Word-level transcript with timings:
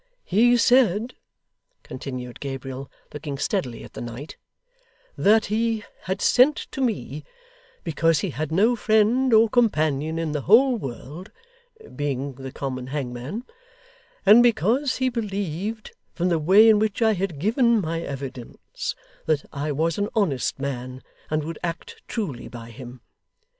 'He 0.23 0.57
said,' 0.57 1.13
continued 1.83 2.39
Gabriel, 2.39 2.89
looking 3.13 3.37
steadily 3.37 3.83
at 3.83 3.93
the 3.93 4.01
knight, 4.01 4.35
'that 5.15 5.45
he 5.45 5.83
had 6.05 6.23
sent 6.23 6.55
to 6.71 6.81
me, 6.81 7.23
because 7.83 8.21
he 8.21 8.31
had 8.31 8.51
no 8.51 8.75
friend 8.75 9.31
or 9.31 9.47
companion 9.47 10.17
in 10.17 10.31
the 10.31 10.41
whole 10.41 10.75
world 10.75 11.29
(being 11.95 12.33
the 12.33 12.51
common 12.51 12.87
hangman), 12.87 13.45
and 14.25 14.41
because 14.41 14.95
he 14.97 15.07
believed, 15.09 15.91
from 16.15 16.29
the 16.29 16.39
way 16.39 16.67
in 16.67 16.79
which 16.79 17.03
I 17.03 17.13
had 17.13 17.37
given 17.37 17.79
my 17.79 18.01
evidence, 18.01 18.95
that 19.27 19.45
I 19.53 19.71
was 19.71 19.99
an 19.99 20.09
honest 20.15 20.57
man, 20.57 21.03
and 21.29 21.43
would 21.43 21.59
act 21.61 22.01
truly 22.07 22.47
by 22.47 22.71
him. 22.71 23.01